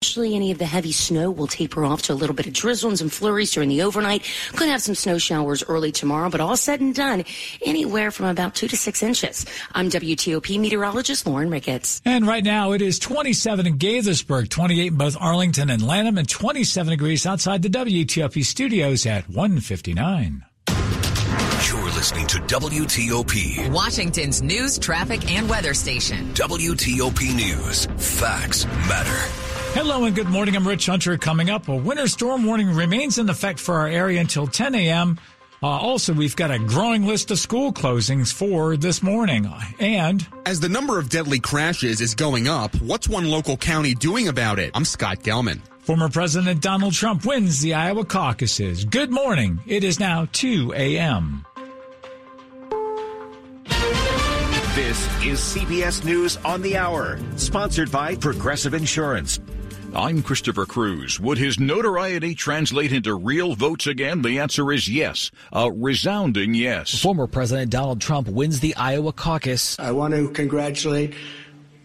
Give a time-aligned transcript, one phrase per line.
[0.00, 2.88] Actually, any of the heavy snow will taper off to a little bit of drizzle
[2.88, 4.22] and some flurries during the overnight.
[4.54, 7.24] Could have some snow showers early tomorrow, but all said and done,
[7.66, 9.44] anywhere from about two to six inches.
[9.72, 12.00] I'm WTOP meteorologist Lauren Ricketts.
[12.04, 16.28] And right now it is 27 in Gaithersburg, 28 in both Arlington and Lanham, and
[16.28, 20.44] 27 degrees outside the WTOP studios at 159.
[21.66, 26.32] You're listening to WTOP, Washington's news, traffic, and weather station.
[26.34, 27.86] WTOP News.
[27.96, 29.47] Facts matter.
[29.74, 30.56] Hello and good morning.
[30.56, 31.16] I'm Rich Hunter.
[31.16, 35.18] Coming up, a winter storm warning remains in effect for our area until 10 a.m.
[35.62, 39.48] Uh, also, we've got a growing list of school closings for this morning.
[39.78, 44.28] And as the number of deadly crashes is going up, what's one local county doing
[44.28, 44.70] about it?
[44.74, 45.60] I'm Scott Gelman.
[45.80, 48.84] Former President Donald Trump wins the Iowa caucuses.
[48.84, 49.60] Good morning.
[49.66, 51.44] It is now 2 a.m.
[54.74, 59.40] This is CBS News on the Hour, sponsored by Progressive Insurance.
[59.94, 61.18] I'm Christopher Cruz.
[61.18, 64.20] Would his notoriety translate into real votes again?
[64.22, 65.30] The answer is yes.
[65.52, 67.00] A resounding yes.
[67.00, 69.78] Former President Donald Trump wins the Iowa caucus.
[69.78, 71.14] I want to congratulate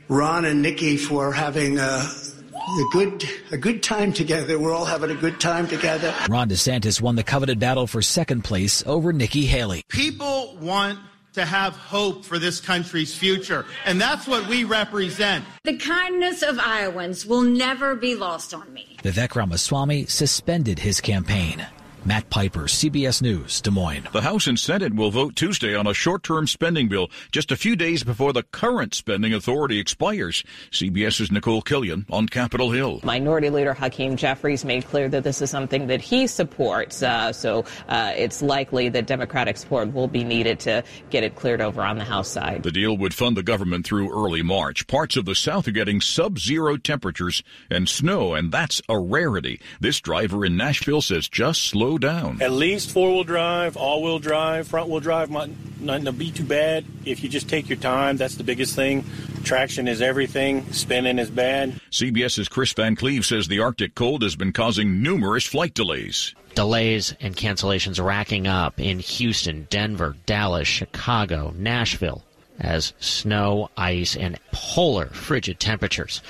[0.10, 4.60] Ron and Nikki for having a, a good a good time together.
[4.60, 6.14] We're all having a good time together.
[6.30, 9.84] Ron DeSantis won the coveted battle for second place over Nikki Haley.
[9.88, 11.00] People want
[11.34, 13.66] to have hope for this country's future.
[13.86, 15.46] And that's what we represent.
[15.64, 18.98] The kindness of Iowans will never be lost on me.
[19.04, 21.66] Vivek Ramaswamy suspended his campaign.
[22.06, 24.10] Matt Piper, CBS News, Des Moines.
[24.12, 27.78] The House and Senate will vote Tuesday on a short-term spending bill just a few
[27.78, 30.44] days before the current spending authority expires.
[30.70, 33.00] CBS's Nicole Killion on Capitol Hill.
[33.04, 37.64] Minority Leader Hakeem Jeffries made clear that this is something that he supports, uh, so
[37.88, 41.98] uh, it's likely that Democratic support will be needed to get it cleared over on
[41.98, 42.64] the House side.
[42.64, 44.88] The deal would fund the government through early March.
[44.88, 49.62] Parts of the South are getting sub-zero temperatures and snow, and that's a rarity.
[49.80, 52.42] This driver in Nashville says just slow down.
[52.42, 56.46] At least four wheel drive, all wheel drive, front wheel drive might not be too
[56.46, 58.18] bad if you just take your time.
[58.18, 59.06] That's the biggest thing.
[59.44, 61.80] Traction is everything, spinning is bad.
[61.92, 66.34] CBS's Chris Van Cleave says the Arctic cold has been causing numerous flight delays.
[66.56, 72.24] Delays and cancellations racking up in Houston, Denver, Dallas, Chicago, Nashville
[72.60, 76.22] as snow, ice, and polar frigid temperatures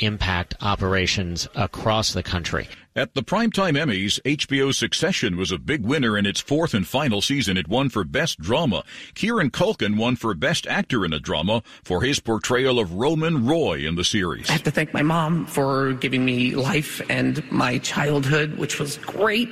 [0.00, 2.68] impact operations across the country.
[2.96, 7.22] At the Primetime Emmys, HBO's Succession was a big winner in its fourth and final
[7.22, 7.56] season.
[7.56, 8.82] It won for Best Drama.
[9.14, 13.86] Kieran Culkin won for Best Actor in a Drama for his portrayal of Roman Roy
[13.86, 14.50] in the series.
[14.50, 18.96] I have to thank my mom for giving me life and my childhood, which was
[18.98, 19.48] great.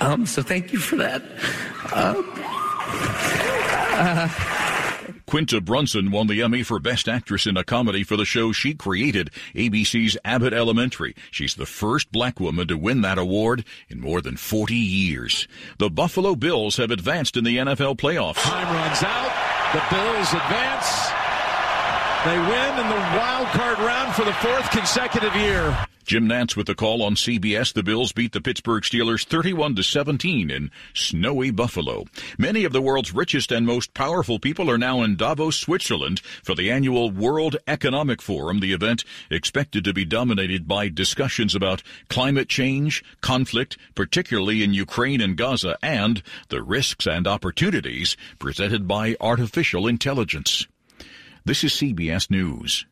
[0.00, 1.22] Um, so thank you for that.
[1.92, 2.22] Uh,
[3.94, 4.71] uh,
[5.32, 8.74] Quinta Brunson won the Emmy for Best Actress in a Comedy for the show she
[8.74, 11.14] created, ABC's Abbott Elementary.
[11.30, 15.48] She's the first black woman to win that award in more than 40 years.
[15.78, 18.42] The Buffalo Bills have advanced in the NFL playoffs.
[18.42, 19.32] Time runs out.
[19.72, 21.21] The Bills advance.
[22.24, 25.76] They win in the wild card round for the fourth consecutive year.
[26.04, 27.72] Jim Nantz with the call on CBS.
[27.72, 32.04] The Bills beat the Pittsburgh Steelers 31 to 17 in snowy Buffalo.
[32.38, 36.54] Many of the world's richest and most powerful people are now in Davos, Switzerland for
[36.54, 38.60] the annual World Economic Forum.
[38.60, 45.20] The event expected to be dominated by discussions about climate change, conflict, particularly in Ukraine
[45.20, 50.68] and Gaza, and the risks and opportunities presented by artificial intelligence.
[51.44, 52.86] This is CBS News.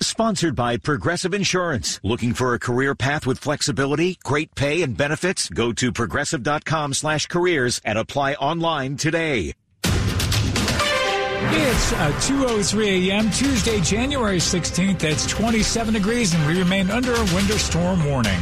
[0.00, 2.00] Sponsored by Progressive Insurance.
[2.02, 5.48] Looking for a career path with flexibility, great pay, and benefits?
[5.48, 9.54] Go to progressive.com slash careers and apply online today.
[9.84, 15.04] It's uh, 2.03 a.m., Tuesday, January 16th.
[15.04, 18.40] It's 27 degrees, and we remain under a winter storm warning.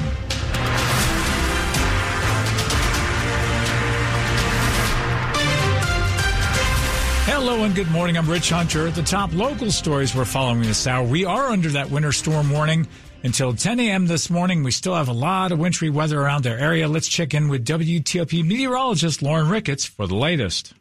[7.42, 8.18] Hello and good morning.
[8.18, 8.90] I'm Rich Hunter.
[8.90, 11.02] The top local stories we're following this hour.
[11.02, 12.86] We are under that winter storm warning
[13.22, 14.06] until 10 a.m.
[14.06, 14.62] this morning.
[14.62, 16.86] We still have a lot of wintry weather around our area.
[16.86, 20.74] Let's check in with WTOP meteorologist Lauren Ricketts for the latest.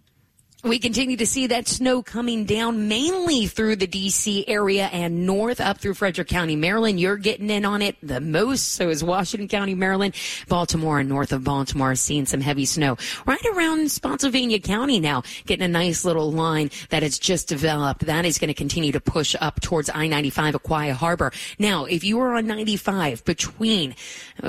[0.62, 5.62] We continue to see that snow coming down mainly through the DC area and north
[5.62, 7.00] up through Frederick County, Maryland.
[7.00, 8.74] You're getting in on it the most.
[8.74, 10.16] So is Washington County, Maryland.
[10.50, 12.98] Baltimore and north of Baltimore seeing some heavy snow.
[13.26, 18.06] Right around Spotsylvania County now, getting a nice little line that has just developed.
[18.06, 21.32] That is going to continue to push up towards I-95 Aquia Harbor.
[21.58, 23.96] Now, if you are on 95 between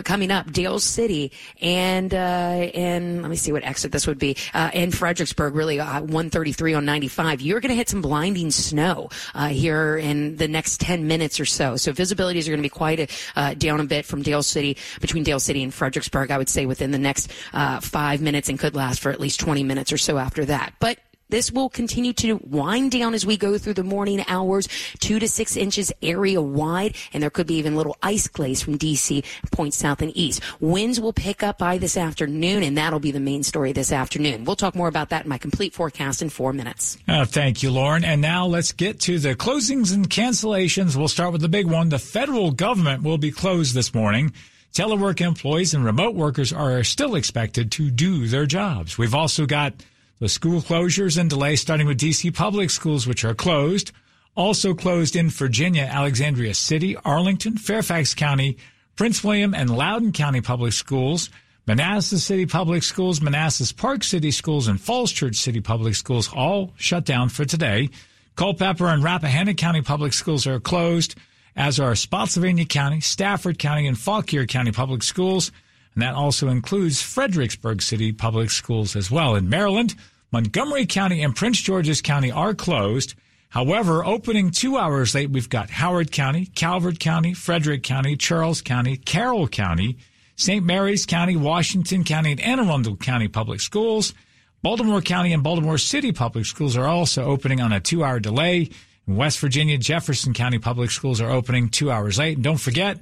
[0.04, 4.36] coming up Dale City and, uh, and let me see what exit this would be,
[4.54, 7.40] uh, Fredericksburg, really, uh, 133 on 95.
[7.40, 11.46] You're going to hit some blinding snow uh, here in the next 10 minutes or
[11.46, 11.76] so.
[11.76, 14.76] So visibilities are going to be quite a, uh, down a bit from Dale City,
[15.00, 18.58] between Dale City and Fredericksburg, I would say within the next uh, five minutes and
[18.58, 20.74] could last for at least 20 minutes or so after that.
[20.80, 20.98] But
[21.30, 24.68] this will continue to wind down as we go through the morning hours,
[24.98, 28.78] two to six inches area wide, and there could be even little ice glaze from
[28.78, 30.42] DC point south and east.
[30.60, 34.44] Winds will pick up by this afternoon, and that'll be the main story this afternoon.
[34.44, 36.98] We'll talk more about that in my complete forecast in four minutes.
[37.08, 38.04] Uh, thank you, Lauren.
[38.04, 40.96] And now let's get to the closings and cancellations.
[40.96, 41.88] We'll start with the big one.
[41.88, 44.32] The federal government will be closed this morning.
[44.72, 48.96] Telework employees and remote workers are still expected to do their jobs.
[48.96, 49.74] We've also got
[50.20, 53.90] the school closures and delays starting with DC public schools, which are closed.
[54.36, 58.56] Also closed in Virginia, Alexandria City, Arlington, Fairfax County,
[58.96, 61.30] Prince William and Loudoun County public schools,
[61.66, 66.72] Manassas City public schools, Manassas Park City schools, and Falls Church City public schools all
[66.76, 67.88] shut down for today.
[68.36, 71.14] Culpeper and Rappahannock County public schools are closed,
[71.56, 75.50] as are Spotsylvania County, Stafford County, and Fauquier County public schools.
[75.94, 79.34] And that also includes Fredericksburg City public schools as well.
[79.34, 79.94] In Maryland,
[80.32, 83.14] Montgomery County and Prince George's County are closed.
[83.48, 88.96] However, opening two hours late, we've got Howard County, Calvert County, Frederick County, Charles County,
[88.96, 89.98] Carroll County,
[90.36, 90.64] St.
[90.64, 94.14] Mary's County, Washington County, and Anne Arundel County public schools.
[94.62, 98.70] Baltimore County and Baltimore City public schools are also opening on a two hour delay.
[99.08, 102.36] In West Virginia, Jefferson County public schools are opening two hours late.
[102.36, 102.98] And don't forget,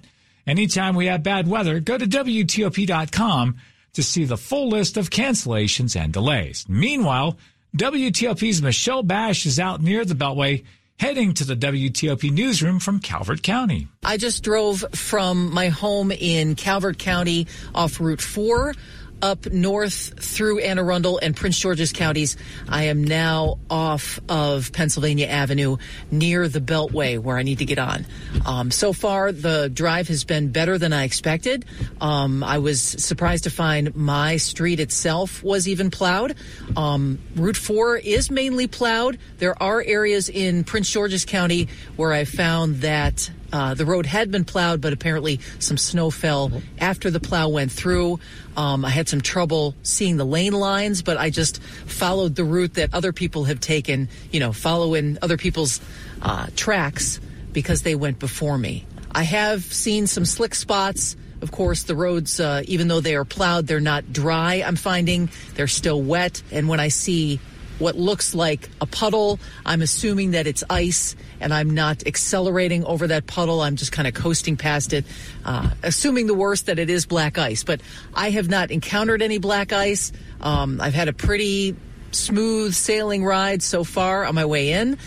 [0.48, 3.56] anytime we have bad weather, go to WTOP.com
[3.92, 6.64] to see the full list of cancellations and delays.
[6.68, 7.38] Meanwhile,
[7.76, 10.64] WTOP's Michelle Basch is out near the Beltway
[10.98, 13.88] heading to the WTOP newsroom from Calvert County.
[14.02, 18.74] I just drove from my home in Calvert County off Route 4
[19.22, 22.36] up north through Anne Arundel and Prince George's counties.
[22.68, 25.76] I am now off of Pennsylvania Avenue
[26.10, 28.06] near the Beltway where I need to get on.
[28.46, 31.64] Um, so far, the drive has been better than I expected.
[32.00, 36.34] Um, I was surprised to find my street itself was even plowed.
[36.76, 39.18] Um, Route 4 is mainly plowed.
[39.38, 44.30] There are areas in Prince George's County where I found that uh, the road had
[44.30, 48.20] been plowed, but apparently some snow fell after the plow went through.
[48.56, 52.74] Um, I had some trouble seeing the lane lines, but I just followed the route
[52.74, 55.80] that other people have taken, you know, following other people's
[56.20, 57.20] uh, tracks
[57.52, 58.86] because they went before me.
[59.12, 61.16] I have seen some slick spots.
[61.40, 65.30] Of course, the roads, uh, even though they are plowed, they're not dry, I'm finding.
[65.54, 66.42] They're still wet.
[66.50, 67.40] And when I see
[67.78, 69.38] what looks like a puddle.
[69.64, 73.60] I'm assuming that it's ice, and I'm not accelerating over that puddle.
[73.60, 75.04] I'm just kind of coasting past it,
[75.44, 77.64] uh, assuming the worst that it is black ice.
[77.64, 77.80] But
[78.14, 80.12] I have not encountered any black ice.
[80.40, 81.76] Um, I've had a pretty
[82.12, 84.98] smooth sailing ride so far on my way in.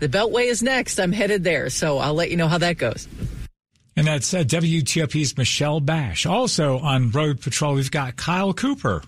[0.00, 0.98] The Beltway is next.
[0.98, 3.08] I'm headed there, so I'll let you know how that goes.
[3.94, 6.24] And that's uh, WTOP's Michelle Basch.
[6.26, 9.02] Also on Road Patrol, we've got Kyle Cooper.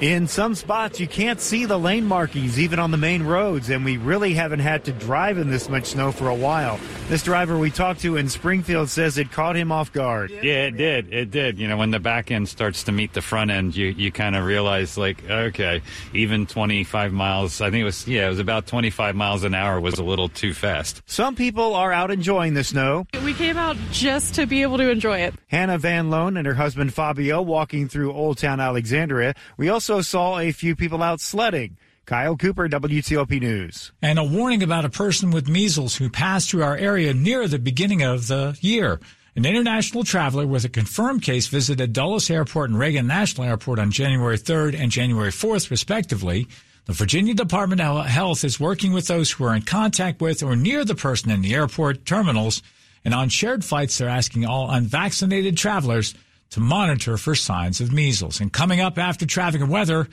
[0.00, 3.84] In some spots, you can't see the lane markings even on the main roads, and
[3.84, 6.80] we really haven't had to drive in this much snow for a while.
[7.10, 10.30] This driver we talked to in Springfield says it caught him off guard.
[10.30, 11.12] Yeah, it did.
[11.12, 11.58] It did.
[11.58, 14.36] You know, when the back end starts to meet the front end, you, you kind
[14.36, 15.82] of realize, like, okay,
[16.14, 19.78] even 25 miles, I think it was, yeah, it was about 25 miles an hour
[19.80, 21.02] was a little too fast.
[21.04, 23.06] Some people are out enjoying the snow.
[23.22, 25.34] We came out just to be able to enjoy it.
[25.48, 29.34] Hannah Van Loan and her husband Fabio walking through Old Town Alexandria.
[29.58, 31.76] We also saw a few people out sledding.
[32.06, 33.90] Kyle Cooper, WTOP News.
[34.00, 37.58] And a warning about a person with measles who passed through our area near the
[37.58, 39.00] beginning of the year.
[39.34, 43.90] An international traveler with a confirmed case visited Dulles Airport and Reagan National Airport on
[43.90, 46.46] January 3rd and January 4th, respectively.
[46.86, 50.56] The Virginia Department of Health is working with those who are in contact with or
[50.56, 52.62] near the person in the airport terminals.
[53.04, 56.14] And on shared flights, they're asking all unvaccinated travelers
[56.50, 58.40] to monitor for signs of measles.
[58.40, 60.08] And coming up after traffic and weather,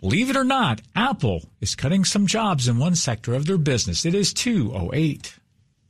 [0.00, 4.04] believe it or not, Apple is cutting some jobs in one sector of their business.
[4.04, 5.34] It is 208.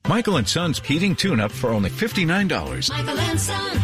[0.09, 2.91] Michael and Son's heating tune up for only $59.
[2.91, 3.81] Michael and Son.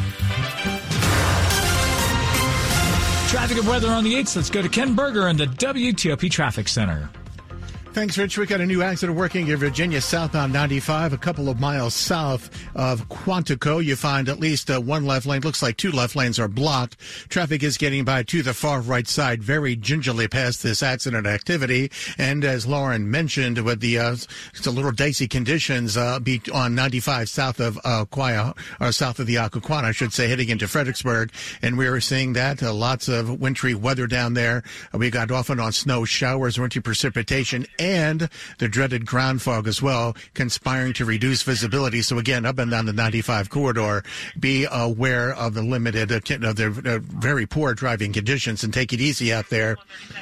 [3.28, 4.36] Traffic and weather on the 8th.
[4.36, 7.10] Let's go to Ken Berger in the WTOP Traffic Center.
[7.98, 8.38] Thanks, Rich.
[8.38, 12.48] We got a new accident working in Virginia southbound 95, a couple of miles south
[12.76, 13.84] of Quantico.
[13.84, 15.40] You find at least uh, one left lane.
[15.40, 16.96] Looks like two left lanes are blocked.
[17.28, 21.90] Traffic is getting by to the far right side very gingerly past this accident activity.
[22.18, 26.76] And as Lauren mentioned, with the uh, it's a little dicey conditions uh, be on
[26.76, 30.68] 95 south of uh, Quia, or south of the Occoquan, I should say, heading into
[30.68, 31.32] Fredericksburg.
[31.62, 34.62] And we are seeing that uh, lots of wintry weather down there.
[34.94, 37.66] We got often on snow showers, wintry precipitation
[38.58, 42.02] the dreaded ground fog as well, conspiring to reduce visibility.
[42.02, 44.02] So again, up and down the 95 corridor,
[44.38, 48.92] be aware of the limited, uh, of the uh, very poor driving conditions and take
[48.92, 49.76] it easy out there.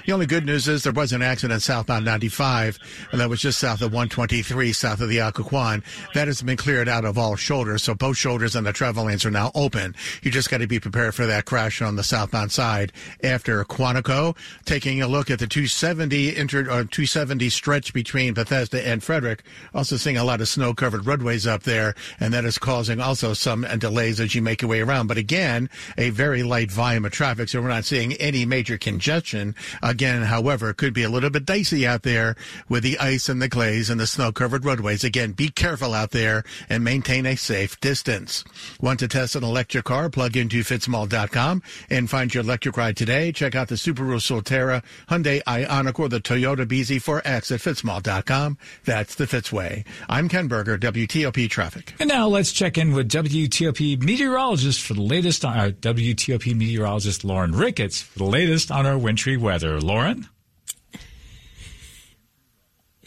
[0.07, 2.79] The only good news is there was an accident southbound 95,
[3.13, 5.83] and that was just south of 123, south of the Occoquan.
[6.15, 9.25] That has been cleared out of all shoulders, so both shoulders and the travel lanes
[9.25, 9.95] are now open.
[10.23, 12.93] You just got to be prepared for that crash on the southbound side
[13.23, 14.37] after Quantico.
[14.65, 19.43] Taking a look at the 270 inter, uh, 270 stretch between Bethesda and Frederick.
[19.75, 23.33] Also seeing a lot of snow covered roadways up there, and that is causing also
[23.33, 25.07] some delays as you make your way around.
[25.07, 29.55] But again, a very light volume of traffic, so we're not seeing any major congestion.
[29.83, 32.37] Again, however, it could be a little bit dicey out there
[32.69, 35.05] with the ice and the glaze and the snow covered roadways.
[35.05, 38.45] Again, be careful out there and maintain a safe distance.
[38.81, 40.11] Want to test an electric car?
[40.11, 43.33] Plug into fitzmall.com and find your electric ride today.
[43.33, 48.59] Check out the Subaru Solterra, Hyundai Ioniq, or the Toyota BZ4X at fitzmall.com.
[48.85, 49.85] That's the Fitzway.
[50.09, 51.95] I'm Ken Berger, WTOP Traffic.
[52.00, 56.55] And now let's check in with WTOP meteorologist for the latest on uh, our WTOP
[56.55, 59.81] meteorologist Lauren Ricketts for the latest on our wintry weather.
[59.81, 60.28] Lauren?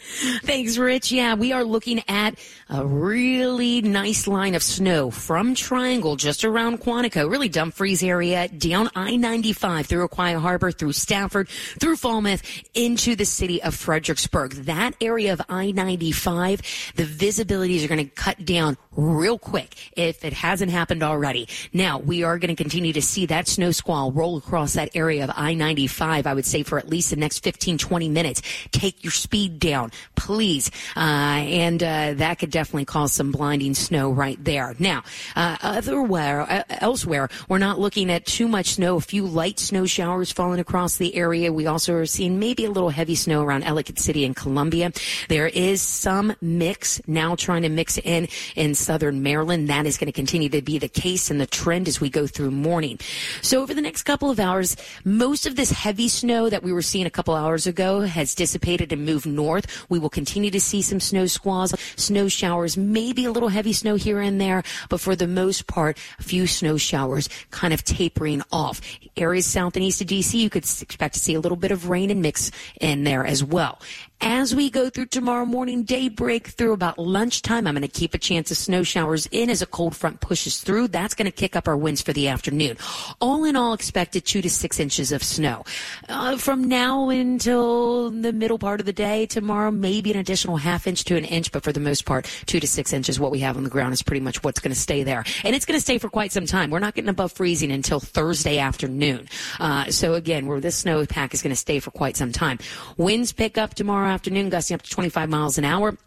[0.44, 1.12] Thanks, Rich.
[1.12, 2.34] Yeah, we are looking at
[2.68, 8.90] a really nice line of snow from Triangle just around Quantico, really Dumfries area, down
[8.96, 12.42] I-95 through Aquia Harbor, through Stafford, through Falmouth,
[12.74, 14.54] into the city of Fredericksburg.
[14.66, 20.34] That area of I-95, the visibilities are going to cut down real quick if it
[20.34, 21.48] hasn't happened already.
[21.72, 25.24] Now, we are going to continue to see that snow squall roll across that area
[25.24, 28.42] of I-95, I would say for at least the next 15, 20 minutes.
[28.72, 30.72] Take your speed down please.
[30.96, 34.76] Uh, and uh, that could definitely cause some blinding snow right there.
[34.80, 35.04] Now,
[35.36, 38.98] uh, otherwhere, uh, elsewhere, we're not looking at too much snow.
[38.98, 41.52] A few light snow showers falling across the area.
[41.52, 44.92] We also are seeing maybe a little heavy snow around Ellicott City and Columbia.
[45.28, 49.70] There is some mix now trying to mix in in southern Maryland.
[49.70, 52.28] That is going to continue to be the case and the trend as we go
[52.28, 53.00] through morning.
[53.42, 56.82] So over the next couple of hours, most of this heavy snow that we were
[56.82, 59.86] seeing a couple hours ago has dissipated and moved north.
[59.90, 63.96] We will continue to see some snow squalls, snow showers, maybe a little heavy snow
[63.96, 68.42] here and there, but for the most part, a few snow showers kind of tapering
[68.52, 68.82] off.
[69.18, 71.90] Areas south and east of DC, you could expect to see a little bit of
[71.90, 73.80] rain and mix in there as well.
[74.22, 78.18] As we go through tomorrow morning, daybreak through about lunchtime, I'm going to keep a
[78.18, 80.90] chance of snow showers in as a cold front pushes through.
[80.90, 82.76] That's going to kick up our winds for the afternoon.
[83.22, 85.64] All in all, expected two to six inches of snow.
[86.10, 90.86] Uh, from now until the middle part of the day tomorrow, maybe an additional half
[90.86, 93.22] inch to an inch, but for the most part, two to six inches.
[93.22, 95.24] What we have on the ground is pretty much what's going to stay there.
[95.46, 96.72] And it's going to stay for quite some time.
[96.72, 99.30] We're not getting above freezing until Thursday afternoon.
[99.62, 102.60] Uh, so again, where this snow pack is going to stay for quite some time.
[102.98, 105.98] Winds pick up tomorrow afternoon, gusting up to 25 miles an hour.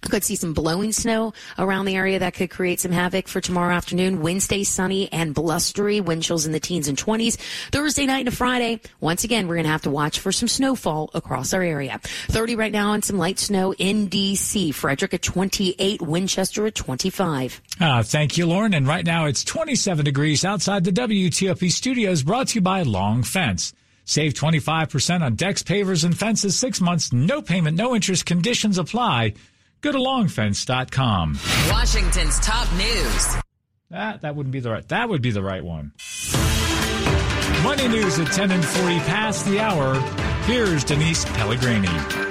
[0.00, 3.74] Could see some blowing snow around the area that could create some havoc for tomorrow
[3.74, 4.22] afternoon.
[4.22, 7.36] Wednesday, sunny and blustery, wind chills in the teens and 20s.
[7.70, 11.10] Thursday night and Friday, once again, we're going to have to watch for some snowfall
[11.12, 12.00] across our area.
[12.28, 14.72] 30 right now and some light snow in D.C.
[14.72, 17.60] Frederick at 28, Winchester at 25.
[17.78, 18.72] Uh, thank you, Lauren.
[18.72, 23.22] And right now it's 27 degrees outside the WTOP studios brought to you by Long
[23.22, 23.74] Fence.
[24.04, 26.58] Save 25% on decks, pavers, and fences.
[26.58, 28.26] Six months, no payment, no interest.
[28.26, 29.34] Conditions apply.
[29.80, 31.38] Go to longfence.com.
[31.70, 33.36] Washington's top news.
[33.90, 34.88] That that wouldn't be the right.
[34.88, 35.92] That would be the right one.
[37.62, 39.94] Money news at 10 and 40 past the hour.
[40.46, 42.23] Here's Denise Pellegrini.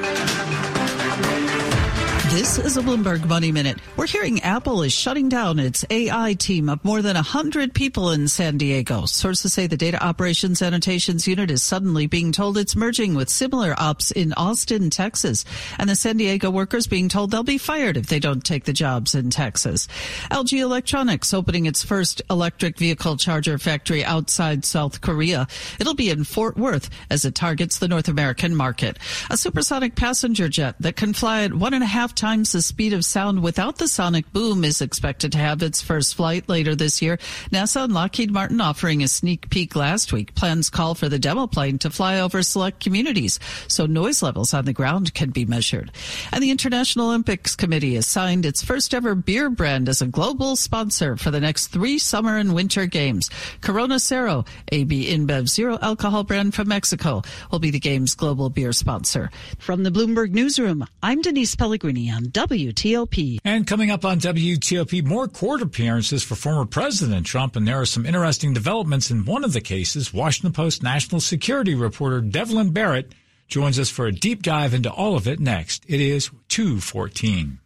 [2.33, 3.77] This is a Bloomberg Money Minute.
[3.95, 8.27] We're hearing Apple is shutting down its AI team of more than 100 people in
[8.27, 9.05] San Diego.
[9.05, 13.75] Sources say the data operations annotations unit is suddenly being told it's merging with similar
[13.77, 15.45] ops in Austin, Texas.
[15.77, 18.73] And the San Diego workers being told they'll be fired if they don't take the
[18.73, 19.87] jobs in Texas.
[20.31, 25.45] LG Electronics opening its first electric vehicle charger factory outside South Korea.
[25.79, 28.97] It'll be in Fort Worth as it targets the North American market.
[29.29, 32.93] A supersonic passenger jet that can fly at one and a half times the speed
[32.93, 37.01] of sound without the sonic boom is expected to have its first flight later this
[37.01, 37.17] year.
[37.51, 40.33] NASA and Lockheed Martin offering a sneak peek last week.
[40.33, 44.63] Plans call for the demo plane to fly over select communities so noise levels on
[44.63, 45.91] the ground can be measured.
[46.31, 50.55] And the International Olympics Committee has signed its first ever beer brand as a global
[50.55, 53.29] sponsor for the next three summer and winter games.
[53.59, 58.71] Corona Cero, AB InBev zero alcohol brand from Mexico, will be the game's global beer
[58.71, 59.29] sponsor.
[59.59, 63.39] From the Bloomberg Newsroom, I'm Denise Pellegrini on WTOP.
[63.43, 67.85] And coming up on WTOP, more court appearances for former President Trump, and there are
[67.85, 70.13] some interesting developments in one of the cases.
[70.13, 73.13] Washington Post national security reporter Devlin Barrett
[73.47, 75.83] joins us for a deep dive into all of it next.
[75.87, 77.59] It is 214.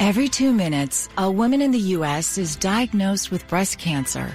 [0.00, 2.38] Every two minutes, a woman in the U.S.
[2.38, 4.32] is diagnosed with breast cancer.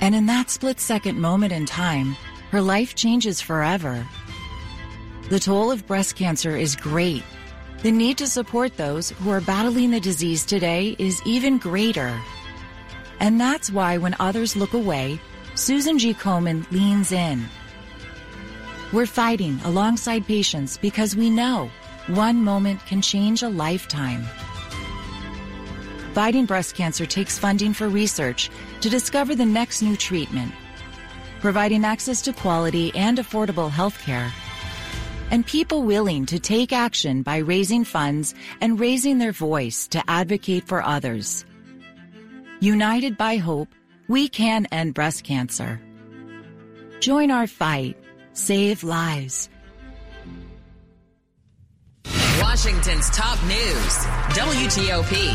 [0.00, 2.16] And in that split second moment in time,
[2.50, 4.06] her life changes forever.
[5.28, 7.24] The toll of breast cancer is great.
[7.82, 12.16] The need to support those who are battling the disease today is even greater.
[13.18, 15.20] And that's why when others look away,
[15.56, 16.14] Susan G.
[16.14, 17.44] Komen leans in.
[18.92, 21.70] We're fighting alongside patients because we know
[22.06, 24.24] one moment can change a lifetime.
[26.14, 28.48] Fighting breast cancer takes funding for research
[28.80, 30.52] to discover the next new treatment,
[31.40, 34.32] providing access to quality and affordable health care,
[35.30, 40.66] and people willing to take action by raising funds and raising their voice to advocate
[40.66, 41.44] for others.
[42.60, 43.68] United by hope,
[44.08, 45.80] we can end breast cancer.
[47.00, 47.96] Join our fight.
[48.32, 49.48] Save lives.
[52.48, 53.96] Washington's top news.
[54.38, 55.34] WTOP.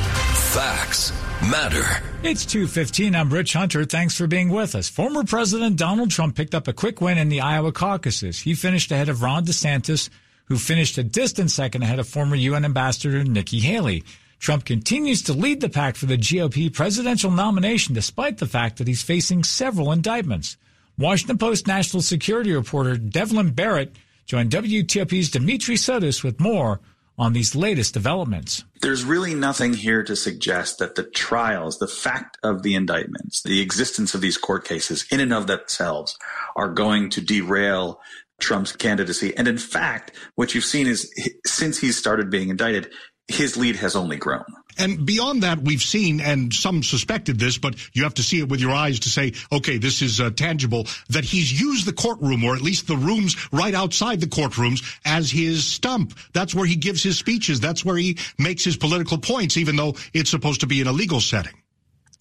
[0.54, 1.12] Facts
[1.52, 1.84] matter.
[2.24, 3.14] It's 215.
[3.14, 3.84] I'm Rich Hunter.
[3.84, 4.88] Thanks for being with us.
[4.88, 8.40] Former President Donald Trump picked up a quick win in the Iowa caucuses.
[8.40, 10.10] He finished ahead of Ron DeSantis,
[10.46, 14.06] who finished a distant second ahead of former UN Ambassador Nikki Haley.
[14.40, 18.88] Trump continues to lead the pack for the GOP presidential nomination despite the fact that
[18.88, 20.56] he's facing several indictments.
[20.98, 26.80] Washington Post national security reporter Devlin Barrett joined WTOP's Dimitri Sotis with more
[27.18, 28.64] on these latest developments.
[28.82, 33.62] There's really nothing here to suggest that the trials, the fact of the indictments, the
[33.62, 36.18] existence of these court cases in and of themselves
[36.56, 38.00] are going to derail
[38.40, 39.36] Trump's candidacy.
[39.38, 41.14] And in fact, what you've seen is
[41.46, 42.92] since he's started being indicted,
[43.28, 44.44] his lead has only grown.
[44.78, 48.50] And beyond that, we've seen, and some suspected this, but you have to see it
[48.50, 52.44] with your eyes to say, okay, this is uh, tangible, that he's used the courtroom,
[52.44, 56.14] or at least the rooms right outside the courtrooms, as his stump.
[56.34, 57.60] That's where he gives his speeches.
[57.60, 60.92] That's where he makes his political points, even though it's supposed to be in a
[60.92, 61.54] legal setting.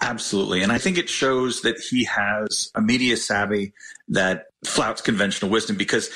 [0.02, 0.62] Absolutely.
[0.62, 3.74] And I think it shows that he has a media savvy
[4.08, 6.10] that flouts conventional wisdom because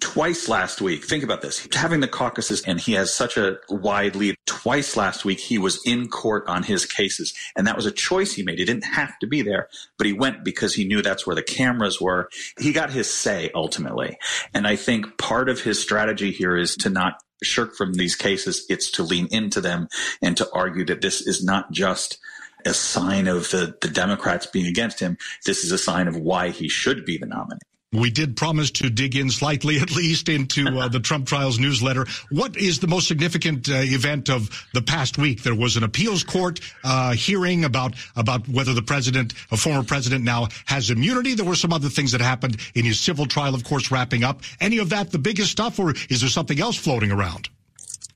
[0.00, 4.14] twice last week, think about this, having the caucuses and he has such a wide
[4.14, 4.36] lead.
[4.46, 7.34] Twice last week, he was in court on his cases.
[7.56, 8.58] And that was a choice he made.
[8.58, 11.42] He didn't have to be there, but he went because he knew that's where the
[11.42, 12.28] cameras were.
[12.58, 14.18] He got his say ultimately.
[14.54, 18.66] And I think part of his strategy here is to not shirk from these cases.
[18.68, 19.88] It's to lean into them
[20.22, 22.18] and to argue that this is not just
[22.64, 25.16] a sign of the, the Democrats being against him.
[25.44, 27.58] This is a sign of why he should be the nominee.
[27.92, 32.06] We did promise to dig in slightly, at least, into uh, the Trump Trials newsletter.
[32.30, 35.42] What is the most significant uh, event of the past week?
[35.42, 40.22] There was an appeals court uh, hearing about about whether the president, a former president,
[40.22, 41.34] now has immunity.
[41.34, 44.42] There were some other things that happened in his civil trial, of course, wrapping up.
[44.60, 47.48] Any of that the biggest stuff, or is there something else floating around?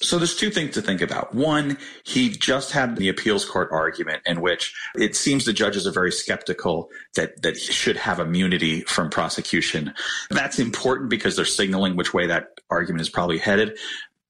[0.03, 1.35] So there's two things to think about.
[1.35, 5.93] One, he just had the appeals court argument in which it seems the judges are
[5.93, 9.95] very skeptical that, that he should have immunity from prosecution.
[10.31, 13.79] That's important because they're signaling which way that argument is probably headed.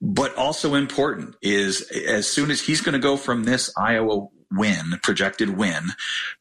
[0.01, 4.99] But also important is as soon as he's going to go from this Iowa win,
[5.03, 5.91] projected win,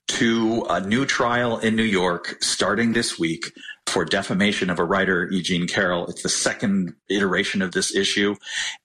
[0.08, 3.54] to a new trial in New York starting this week
[3.88, 5.42] for defamation of a writer, E.
[5.42, 6.08] Jean Carroll.
[6.08, 8.36] It's the second iteration of this issue.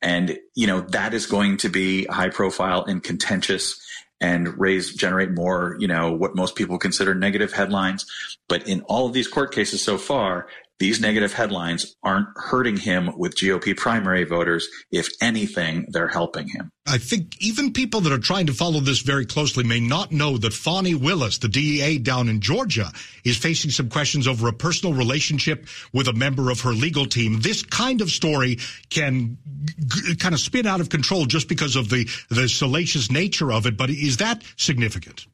[0.02, 3.80] And, you know, that is going to be high profile and contentious
[4.20, 8.06] and raise, generate more, you know, what most people consider negative headlines.
[8.48, 13.16] But in all of these court cases so far, these negative headlines aren't hurting him
[13.16, 14.68] with GOP primary voters.
[14.90, 16.70] If anything, they're helping him.
[16.86, 20.36] I think even people that are trying to follow this very closely may not know
[20.38, 22.92] that Fani Willis, the DEA down in Georgia,
[23.24, 27.40] is facing some questions over a personal relationship with a member of her legal team.
[27.40, 28.58] This kind of story
[28.90, 29.38] can
[29.86, 33.66] g- kind of spin out of control just because of the, the salacious nature of
[33.66, 33.76] it.
[33.76, 35.26] But is that significant?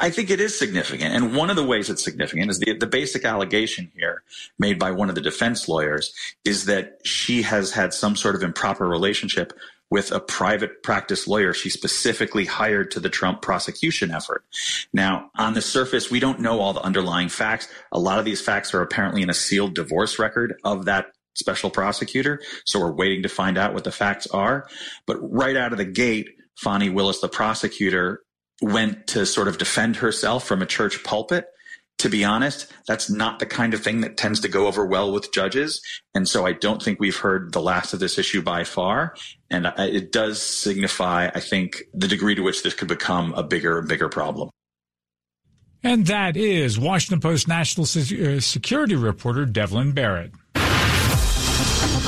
[0.00, 1.14] I think it is significant.
[1.14, 4.22] And one of the ways it's significant is the, the basic allegation here
[4.58, 8.42] made by one of the defense lawyers is that she has had some sort of
[8.42, 9.52] improper relationship
[9.90, 14.44] with a private practice lawyer she specifically hired to the Trump prosecution effort.
[14.92, 17.68] Now, on the surface, we don't know all the underlying facts.
[17.92, 21.70] A lot of these facts are apparently in a sealed divorce record of that special
[21.70, 22.40] prosecutor.
[22.64, 24.66] So we're waiting to find out what the facts are.
[25.06, 28.22] But right out of the gate, Fani Willis, the prosecutor,
[28.62, 31.46] went to sort of defend herself from a church pulpit.
[32.00, 35.10] To be honest, that's not the kind of thing that tends to go over well
[35.12, 35.80] with judges.
[36.14, 39.14] And so I don't think we've heard the last of this issue by far.
[39.50, 43.78] And it does signify, I think, the degree to which this could become a bigger
[43.78, 44.50] and bigger problem.
[45.82, 50.32] And that is Washington Post national uh, security reporter Devlin Barrett.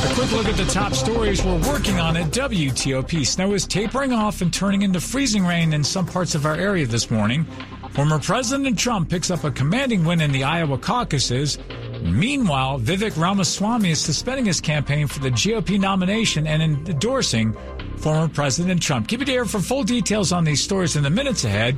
[0.00, 3.26] A quick look at the top stories we're working on at WTOP.
[3.26, 6.86] Snow is tapering off and turning into freezing rain in some parts of our area
[6.86, 7.44] this morning.
[7.90, 11.58] Former President Trump picks up a commanding win in the Iowa caucuses.
[12.00, 17.56] Meanwhile, Vivek Ramaswamy is suspending his campaign for the GOP nomination and endorsing
[17.96, 19.08] former President Trump.
[19.08, 21.74] Keep it here for full details on these stories in the minutes ahead.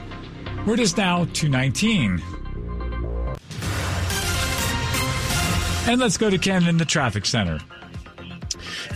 [0.67, 2.23] Where it is now 219.
[5.87, 7.61] And let's go to Ken in the traffic center.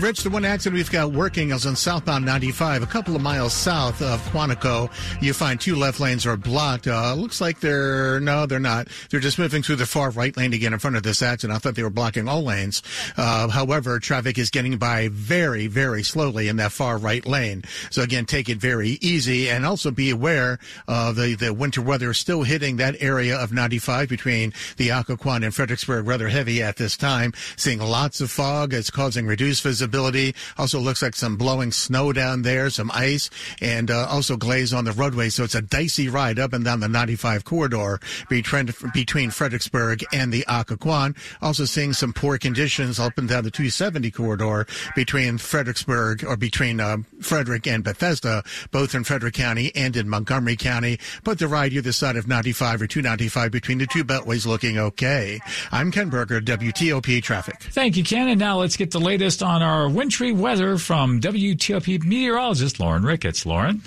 [0.00, 3.52] Rich, the one accident we've got working is on southbound 95, a couple of miles
[3.52, 4.90] south of Quantico.
[5.22, 6.88] You find two left lanes are blocked.
[6.88, 8.88] Uh, looks like they're, no, they're not.
[9.08, 11.54] They're just moving through the far right lane again in front of this accident.
[11.54, 12.82] I thought they were blocking all lanes.
[13.16, 17.62] Uh, however, traffic is getting by very, very slowly in that far right lane.
[17.90, 22.12] So again, take it very easy and also be aware of the, the winter weather
[22.14, 26.96] still hitting that area of 95 between the Occoquan and Fredericksburg rather heavy at this
[26.96, 27.32] time.
[27.56, 28.74] Seeing lots of fog.
[28.74, 30.34] It's causing reduced visibility visibility.
[30.58, 34.84] Also looks like some blowing snow down there, some ice, and uh, also glaze on
[34.84, 35.28] the roadway.
[35.28, 40.32] So it's a dicey ride up and down the 95 corridor between, between Fredericksburg and
[40.32, 41.16] the Occoquan.
[41.42, 46.80] Also seeing some poor conditions up and down the 270 corridor between Fredericksburg or between
[46.80, 50.98] uh, Frederick and Bethesda, both in Frederick County and in Montgomery County.
[51.22, 55.40] But the ride either side of 95 or 295 between the two beltways looking okay.
[55.70, 57.60] I'm Ken Berger, WTOP Traffic.
[57.60, 58.28] Thank you, Ken.
[58.28, 63.02] And now let's get the latest on our our wintry weather from WTOP meteorologist Lauren
[63.02, 63.44] Ricketts.
[63.44, 63.82] Lauren?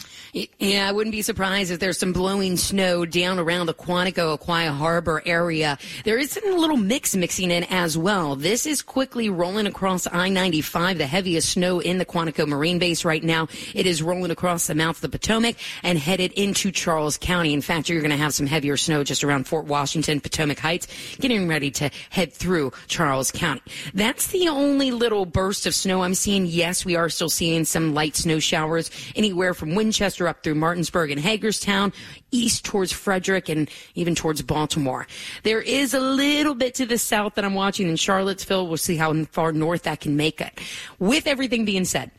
[0.59, 4.71] Yeah, I wouldn't be surprised if there's some blowing snow down around the Quantico, Aquia
[4.71, 5.79] Harbor area.
[6.03, 8.35] There is a little mix mixing in as well.
[8.35, 13.23] This is quickly rolling across I-95, the heaviest snow in the Quantico Marine Base right
[13.23, 13.47] now.
[13.73, 17.53] It is rolling across the mouth of the Potomac and headed into Charles County.
[17.53, 20.87] In fact, you're going to have some heavier snow just around Fort Washington, Potomac Heights,
[21.19, 23.61] getting ready to head through Charles County.
[23.95, 26.45] That's the only little burst of snow I'm seeing.
[26.45, 31.11] Yes, we are still seeing some light snow showers anywhere from Winchester up through Martinsburg
[31.11, 31.93] and Hagerstown,
[32.31, 35.07] east towards Frederick, and even towards Baltimore.
[35.43, 38.67] There is a little bit to the south that I'm watching in Charlottesville.
[38.67, 40.59] We'll see how far north that can make it.
[40.99, 42.11] With everything being said,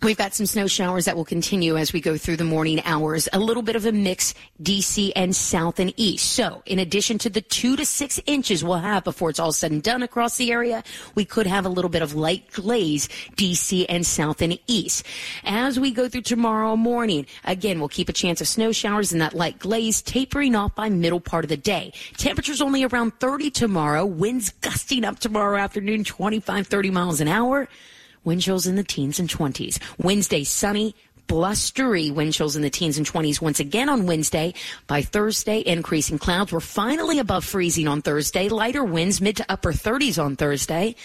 [0.00, 3.28] We've got some snow showers that will continue as we go through the morning hours.
[3.32, 4.32] A little bit of a mix,
[4.62, 6.34] DC and south and east.
[6.34, 9.72] So, in addition to the two to six inches we'll have before it's all said
[9.72, 10.84] and done across the area,
[11.16, 15.04] we could have a little bit of light glaze, DC and south and east.
[15.42, 19.20] As we go through tomorrow morning, again, we'll keep a chance of snow showers and
[19.20, 21.92] that light glaze tapering off by middle part of the day.
[22.16, 24.06] Temperatures only around 30 tomorrow.
[24.06, 27.68] Winds gusting up tomorrow afternoon, 25, 30 miles an hour.
[28.28, 29.78] Wind chills in the teens and 20s.
[29.96, 30.94] Wednesday, sunny,
[31.28, 34.54] blustery wind chills in the teens and 20s once again on Wednesday.
[34.86, 36.52] By Thursday, increasing clouds.
[36.52, 38.48] We're finally above freezing on Thursday.
[38.48, 40.96] Lighter winds, mid to upper 30s on Thursday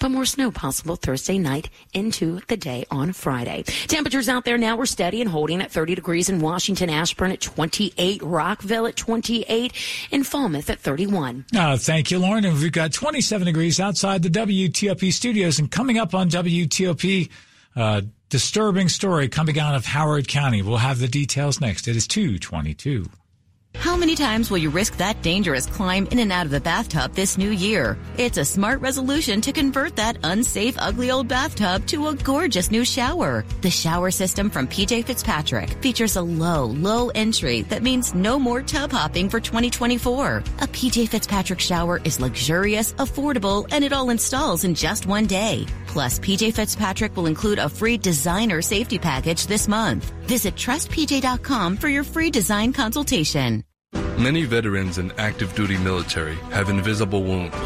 [0.00, 3.62] but more snow possible Thursday night into the day on Friday.
[3.86, 7.40] Temperatures out there now are steady and holding at 30 degrees in Washington, Ashburn at
[7.40, 9.72] 28, Rockville at 28,
[10.10, 11.44] and Falmouth at 31.
[11.54, 12.44] Uh, thank you, Lauren.
[12.44, 17.28] And we've got 27 degrees outside the WTOP studios and coming up on WTOP,
[17.76, 20.62] uh, disturbing story coming out of Howard County.
[20.62, 21.88] We'll have the details next.
[21.88, 23.06] It is 222.
[23.76, 27.14] How many times will you risk that dangerous climb in and out of the bathtub
[27.14, 27.96] this new year?
[28.18, 32.84] It's a smart resolution to convert that unsafe, ugly old bathtub to a gorgeous new
[32.84, 33.44] shower.
[33.62, 38.60] The shower system from PJ Fitzpatrick features a low, low entry that means no more
[38.60, 40.38] tub hopping for 2024.
[40.38, 45.64] A PJ Fitzpatrick shower is luxurious, affordable, and it all installs in just one day.
[45.92, 50.12] Plus, PJ Fitzpatrick will include a free designer safety package this month.
[50.22, 53.64] Visit trustpj.com for your free design consultation.
[54.16, 57.56] Many veterans and active duty military have invisible wounds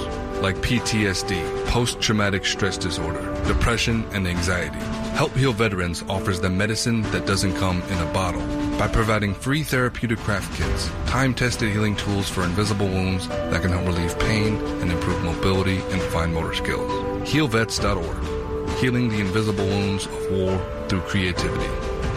[0.40, 4.78] like PTSD, post traumatic stress disorder, depression, and anxiety.
[5.16, 8.42] Help Heal Veterans offers them medicine that doesn't come in a bottle
[8.78, 13.87] by providing free therapeutic craft kits, time-tested healing tools for invisible wounds that can help
[13.87, 17.13] relieve pain and improve mobility and fine motor skills.
[17.24, 21.70] HealVets.org, healing the invisible wounds of war through creativity.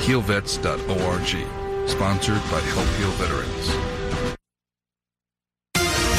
[0.06, 3.68] HealVets.org, sponsored by Help Heal Veterans.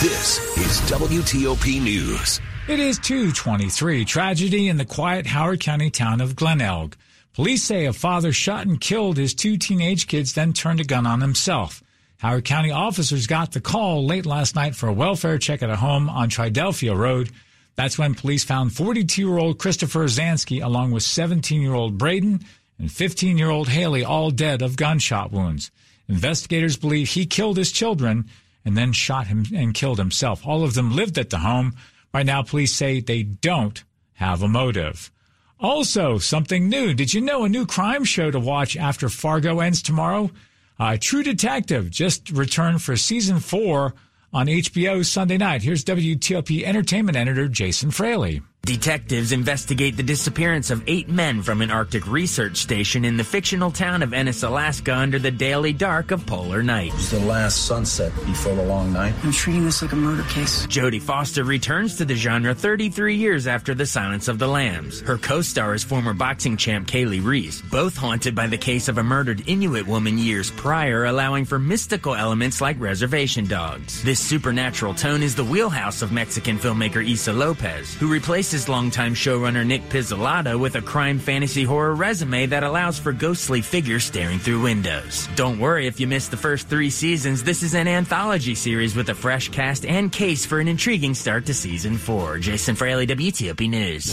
[0.01, 2.41] This is WTOP News.
[2.67, 4.05] It is 223.
[4.05, 6.97] Tragedy in the quiet Howard County town of Glenelg.
[7.35, 11.07] Police say a father shot and killed his two teenage kids, then turned a gun
[11.07, 11.83] on himself.
[12.19, 15.77] Howard County officers got the call late last night for a welfare check at a
[15.77, 17.31] home on Triadelphia Road.
[17.79, 22.41] That's when police found 42 year old Christopher Zansky along with 17 year old Braden
[22.77, 25.71] and 15 year old Haley all dead of gunshot wounds.
[26.09, 28.29] Investigators believe he killed his children
[28.65, 30.45] and then shot him and killed himself.
[30.45, 31.77] All of them lived at the home.
[32.13, 35.13] Right now, police say they don't have a motive.
[35.61, 36.95] Also, something new.
[36.95, 40.33] Did you know a new crime show to watch after Fargo ends tomorrow?
[40.81, 43.95] Uh, True Detective just returned for season four
[44.33, 45.63] on HBO Sunday night.
[45.63, 48.43] Here's WTOP entertainment editor Jason Fraley.
[48.69, 53.71] Detectives investigate the disappearance of eight men from an Arctic research station in the fictional
[53.71, 56.89] town of Ennis, Alaska under the daily dark of polar night.
[56.89, 59.15] It was the last sunset before the long night.
[59.25, 60.67] I'm treating this like a murder case.
[60.67, 65.01] Jodie Foster returns to the genre 33 years after The Silence of the Lambs.
[65.01, 69.03] Her co-star is former boxing champ Kali Reis, both haunted by the case of a
[69.03, 74.03] murdered Inuit woman years prior, allowing for mystical elements like reservation dogs.
[74.03, 79.67] This supernatural tone is the wheelhouse of Mexican filmmaker Issa Lopez, who replaces longtime showrunner
[79.67, 84.63] Nic Pizzolatto with a crime fantasy horror resume that allows for ghostly figures staring through
[84.63, 85.29] windows.
[85.37, 89.11] Don't worry if you missed the first three seasons, this is an anthology series with
[89.11, 92.39] a fresh cast and case for an intriguing start to season four.
[92.39, 94.07] Jason Fraley, WTOP News.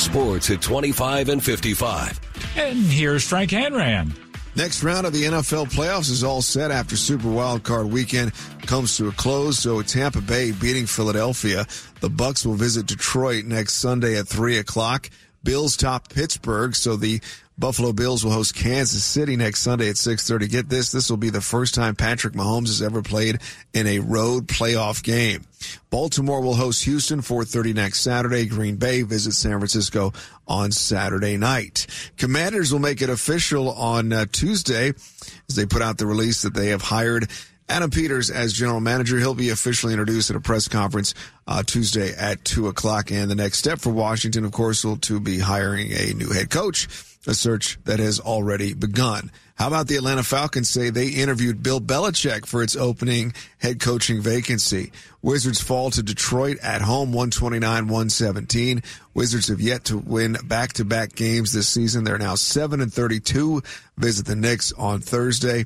[0.00, 2.20] Sports at 25 and 55.
[2.56, 4.14] And here's Frank Hanrahan.
[4.56, 8.32] Next round of the NFL playoffs is all set after Super Wild Card weekend
[8.62, 9.60] comes to a close.
[9.60, 11.66] So Tampa Bay beating Philadelphia.
[12.00, 15.08] The Bucs will visit Detroit next Sunday at three o'clock.
[15.42, 16.74] Bills top Pittsburgh.
[16.74, 17.20] So the
[17.60, 20.48] Buffalo Bills will host Kansas City next Sunday at 6:30.
[20.48, 23.38] Get this, this will be the first time Patrick Mahomes has ever played
[23.74, 25.44] in a road playoff game.
[25.90, 28.46] Baltimore will host Houston 4:30 next Saturday.
[28.46, 30.14] Green Bay visits San Francisco
[30.48, 31.86] on Saturday night.
[32.16, 34.94] Commanders will make it official on uh, Tuesday
[35.48, 37.28] as they put out the release that they have hired
[37.70, 39.18] Adam Peters as general manager.
[39.18, 41.14] He'll be officially introduced at a press conference
[41.46, 43.12] uh, Tuesday at two o'clock.
[43.12, 46.50] And the next step for Washington, of course, will to be hiring a new head
[46.50, 46.88] coach
[47.26, 49.30] a search that has already begun.
[49.54, 54.22] How about the Atlanta Falcons say they interviewed Bill Belichick for its opening head coaching
[54.22, 54.90] vacancy?
[55.20, 58.82] Wizards fall to Detroit at home 129-117.
[59.12, 62.04] Wizards have yet to win back-to-back games this season.
[62.04, 63.62] They're now 7 and 32.
[63.98, 65.58] Visit the Knicks on Thursday.